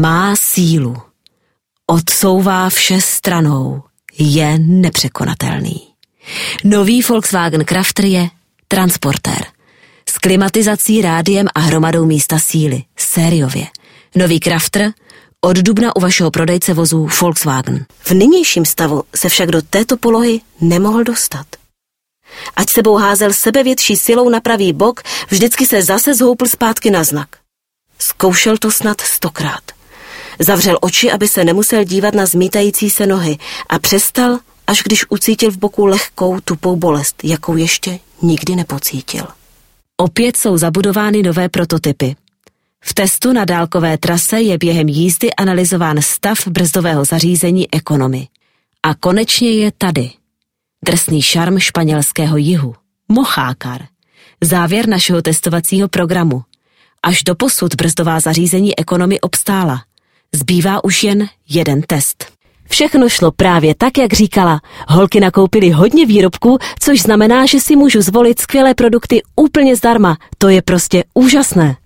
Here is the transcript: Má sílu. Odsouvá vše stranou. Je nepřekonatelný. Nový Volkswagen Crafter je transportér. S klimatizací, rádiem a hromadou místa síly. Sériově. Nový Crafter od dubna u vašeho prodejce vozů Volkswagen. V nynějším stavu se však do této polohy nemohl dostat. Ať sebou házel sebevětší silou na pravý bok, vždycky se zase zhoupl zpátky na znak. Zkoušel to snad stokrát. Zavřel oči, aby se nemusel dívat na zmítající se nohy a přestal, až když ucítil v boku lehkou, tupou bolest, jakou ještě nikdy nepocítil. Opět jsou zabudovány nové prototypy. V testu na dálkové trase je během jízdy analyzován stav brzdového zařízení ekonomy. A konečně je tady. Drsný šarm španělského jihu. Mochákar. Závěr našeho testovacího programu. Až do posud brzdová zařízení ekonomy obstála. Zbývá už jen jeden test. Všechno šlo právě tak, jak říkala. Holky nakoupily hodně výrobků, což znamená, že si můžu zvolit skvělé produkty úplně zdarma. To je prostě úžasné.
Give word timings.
Má 0.00 0.36
sílu. 0.36 0.96
Odsouvá 1.86 2.68
vše 2.70 3.00
stranou. 3.00 3.82
Je 4.18 4.58
nepřekonatelný. 4.58 5.80
Nový 6.64 7.02
Volkswagen 7.02 7.64
Crafter 7.64 8.04
je 8.04 8.28
transportér. 8.68 9.46
S 10.08 10.18
klimatizací, 10.18 11.02
rádiem 11.02 11.46
a 11.54 11.60
hromadou 11.60 12.04
místa 12.06 12.38
síly. 12.38 12.82
Sériově. 12.96 13.66
Nový 14.14 14.40
Crafter 14.40 14.92
od 15.40 15.56
dubna 15.56 15.96
u 15.96 16.00
vašeho 16.00 16.30
prodejce 16.30 16.74
vozů 16.74 17.08
Volkswagen. 17.20 17.86
V 17.98 18.10
nynějším 18.10 18.64
stavu 18.64 19.02
se 19.16 19.28
však 19.28 19.50
do 19.50 19.62
této 19.62 19.96
polohy 19.96 20.40
nemohl 20.60 21.04
dostat. 21.04 21.46
Ať 22.56 22.70
sebou 22.70 22.96
házel 22.96 23.32
sebevětší 23.32 23.96
silou 23.96 24.28
na 24.28 24.40
pravý 24.40 24.72
bok, 24.72 25.02
vždycky 25.28 25.66
se 25.66 25.82
zase 25.82 26.14
zhoupl 26.14 26.46
zpátky 26.46 26.90
na 26.90 27.04
znak. 27.04 27.28
Zkoušel 27.98 28.58
to 28.58 28.70
snad 28.70 29.00
stokrát. 29.00 29.75
Zavřel 30.38 30.78
oči, 30.80 31.12
aby 31.12 31.28
se 31.28 31.44
nemusel 31.44 31.84
dívat 31.84 32.14
na 32.14 32.26
zmítající 32.26 32.90
se 32.90 33.06
nohy 33.06 33.38
a 33.68 33.78
přestal, 33.78 34.38
až 34.66 34.82
když 34.82 35.10
ucítil 35.10 35.50
v 35.50 35.56
boku 35.56 35.86
lehkou, 35.86 36.40
tupou 36.40 36.76
bolest, 36.76 37.24
jakou 37.24 37.56
ještě 37.56 37.98
nikdy 38.22 38.56
nepocítil. 38.56 39.26
Opět 39.96 40.36
jsou 40.36 40.56
zabudovány 40.56 41.22
nové 41.22 41.48
prototypy. 41.48 42.16
V 42.84 42.94
testu 42.94 43.32
na 43.32 43.44
dálkové 43.44 43.98
trase 43.98 44.40
je 44.40 44.58
během 44.58 44.88
jízdy 44.88 45.34
analyzován 45.34 46.02
stav 46.02 46.46
brzdového 46.48 47.04
zařízení 47.04 47.74
ekonomy. 47.74 48.28
A 48.82 48.94
konečně 48.94 49.50
je 49.50 49.72
tady. 49.78 50.10
Drsný 50.84 51.22
šarm 51.22 51.58
španělského 51.58 52.36
jihu. 52.36 52.74
Mochákar. 53.08 53.86
Závěr 54.40 54.88
našeho 54.88 55.22
testovacího 55.22 55.88
programu. 55.88 56.42
Až 57.02 57.22
do 57.22 57.34
posud 57.34 57.74
brzdová 57.74 58.20
zařízení 58.20 58.78
ekonomy 58.78 59.20
obstála. 59.20 59.84
Zbývá 60.36 60.84
už 60.84 61.04
jen 61.04 61.28
jeden 61.48 61.82
test. 61.82 62.26
Všechno 62.68 63.08
šlo 63.08 63.32
právě 63.32 63.74
tak, 63.74 63.98
jak 63.98 64.12
říkala. 64.12 64.60
Holky 64.88 65.20
nakoupily 65.20 65.70
hodně 65.70 66.06
výrobků, 66.06 66.58
což 66.80 67.02
znamená, 67.02 67.46
že 67.46 67.60
si 67.60 67.76
můžu 67.76 68.02
zvolit 68.02 68.40
skvělé 68.40 68.74
produkty 68.74 69.22
úplně 69.36 69.76
zdarma. 69.76 70.16
To 70.38 70.48
je 70.48 70.62
prostě 70.62 71.04
úžasné. 71.14 71.76